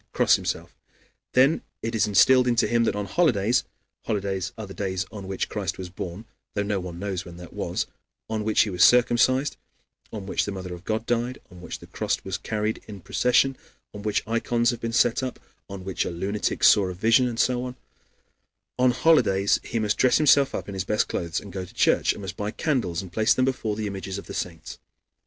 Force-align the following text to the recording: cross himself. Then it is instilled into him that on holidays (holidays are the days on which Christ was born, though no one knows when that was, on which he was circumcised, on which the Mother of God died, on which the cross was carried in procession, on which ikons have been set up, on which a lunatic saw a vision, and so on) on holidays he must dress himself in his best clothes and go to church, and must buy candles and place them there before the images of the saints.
cross 0.13 0.35
himself. 0.35 0.75
Then 1.33 1.61
it 1.83 1.93
is 1.93 2.07
instilled 2.07 2.47
into 2.47 2.65
him 2.67 2.85
that 2.85 2.95
on 2.95 3.05
holidays 3.05 3.65
(holidays 4.05 4.51
are 4.57 4.65
the 4.65 4.73
days 4.73 5.05
on 5.11 5.27
which 5.27 5.47
Christ 5.47 5.77
was 5.77 5.89
born, 5.91 6.25
though 6.55 6.63
no 6.63 6.79
one 6.79 6.97
knows 6.97 7.23
when 7.23 7.37
that 7.37 7.53
was, 7.53 7.85
on 8.27 8.43
which 8.43 8.61
he 8.61 8.71
was 8.71 8.83
circumcised, 8.83 9.57
on 10.11 10.25
which 10.25 10.45
the 10.45 10.51
Mother 10.51 10.73
of 10.73 10.85
God 10.85 11.05
died, 11.05 11.37
on 11.51 11.61
which 11.61 11.77
the 11.77 11.85
cross 11.85 12.17
was 12.23 12.39
carried 12.39 12.81
in 12.87 13.01
procession, 13.01 13.55
on 13.93 14.01
which 14.01 14.25
ikons 14.27 14.71
have 14.71 14.81
been 14.81 14.91
set 14.91 15.21
up, 15.21 15.39
on 15.69 15.83
which 15.85 16.03
a 16.03 16.09
lunatic 16.09 16.63
saw 16.63 16.87
a 16.87 16.95
vision, 16.95 17.27
and 17.27 17.39
so 17.39 17.63
on) 17.63 17.75
on 18.79 18.89
holidays 18.89 19.59
he 19.63 19.77
must 19.77 19.97
dress 19.99 20.17
himself 20.17 20.55
in 20.67 20.73
his 20.73 20.83
best 20.83 21.07
clothes 21.07 21.39
and 21.39 21.53
go 21.53 21.63
to 21.63 21.75
church, 21.75 22.11
and 22.11 22.23
must 22.23 22.35
buy 22.35 22.49
candles 22.49 23.03
and 23.03 23.13
place 23.13 23.35
them 23.35 23.45
there 23.45 23.51
before 23.53 23.75
the 23.75 23.85
images 23.85 24.17
of 24.17 24.25
the 24.25 24.33
saints. 24.33 24.79